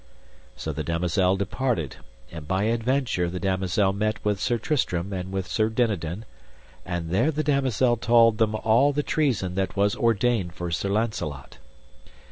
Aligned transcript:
So 0.55 0.73
the 0.73 0.83
damosel 0.83 1.35
departed, 1.37 1.97
and 2.31 2.47
by 2.47 2.63
adventure 2.63 3.29
the 3.29 3.39
damosel 3.39 3.93
met 3.93 4.17
with 4.25 4.39
Sir 4.41 4.57
Tristram 4.57 5.13
and 5.13 5.31
with 5.31 5.45
Sir 5.45 5.69
Dinadan, 5.69 6.25
and 6.83 7.11
there 7.11 7.29
the 7.29 7.43
damosel 7.43 7.97
told 7.97 8.39
them 8.39 8.55
all 8.55 8.93
the 8.93 9.03
treason 9.03 9.53
that 9.53 9.75
was 9.75 9.95
ordained 9.95 10.53
for 10.55 10.71
Sir 10.71 10.89
Launcelot. 10.89 11.59